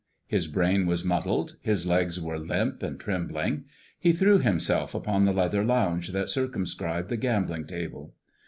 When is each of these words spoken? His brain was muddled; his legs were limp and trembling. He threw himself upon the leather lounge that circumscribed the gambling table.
His 0.25 0.47
brain 0.47 0.87
was 0.87 1.03
muddled; 1.05 1.57
his 1.61 1.85
legs 1.85 2.19
were 2.19 2.39
limp 2.39 2.81
and 2.81 2.99
trembling. 2.99 3.65
He 3.99 4.13
threw 4.13 4.39
himself 4.39 4.95
upon 4.95 5.25
the 5.25 5.31
leather 5.31 5.63
lounge 5.63 6.07
that 6.07 6.31
circumscribed 6.31 7.09
the 7.09 7.17
gambling 7.17 7.67
table. 7.67 8.15